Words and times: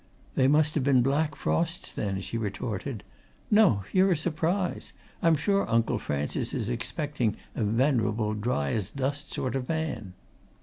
"They 0.33 0.47
must 0.47 0.73
have 0.73 0.83
been 0.83 1.03
black 1.03 1.35
frosts, 1.35 1.91
then!" 1.91 2.21
she 2.21 2.35
retorted. 2.35 3.03
"No! 3.51 3.83
you're 3.93 4.09
a 4.13 4.17
surprise. 4.17 4.93
I'm 5.21 5.35
sure 5.35 5.69
Uncle 5.69 5.99
Francis 5.99 6.55
is 6.55 6.71
expecting 6.71 7.37
a 7.53 7.63
venerable, 7.63 8.33
dry 8.33 8.71
as 8.71 8.89
dust 8.89 9.31
sort 9.31 9.55
of 9.55 9.69
man." 9.69 10.13